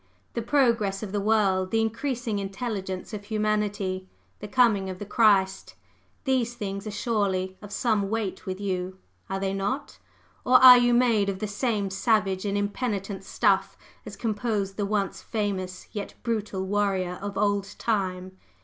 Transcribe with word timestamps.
The 0.33 0.41
progress 0.41 1.03
of 1.03 1.11
the 1.11 1.21
world, 1.21 1.69
the 1.69 1.79
increasing 1.79 2.39
intelligence 2.39 3.13
of 3.13 3.25
humanity, 3.25 4.09
the 4.39 4.47
coming 4.47 4.89
of 4.89 4.97
the 4.97 5.05
Christ, 5.05 5.75
these 6.23 6.55
things 6.55 6.87
are 6.87 6.89
surely 6.89 7.55
of 7.61 7.71
some 7.71 8.09
weight 8.09 8.47
with 8.47 8.59
you, 8.59 8.97
are 9.29 9.39
they 9.39 9.53
not? 9.53 9.99
Or 10.43 10.55
are 10.55 10.79
you 10.79 10.95
made 10.95 11.29
of 11.29 11.37
the 11.37 11.45
same 11.45 11.91
savage 11.91 12.45
and 12.45 12.57
impenitent 12.57 13.23
stuff 13.23 13.77
as 14.03 14.15
composed 14.15 14.75
the 14.75 14.87
once 14.87 15.21
famous 15.21 15.87
yet 15.91 16.15
brutal 16.23 16.65
warrior 16.65 17.19
of 17.21 17.37
old 17.37 17.75
time? 17.77 18.35